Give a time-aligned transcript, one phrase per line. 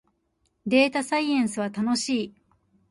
[0.65, 2.33] データサイエンスは楽しい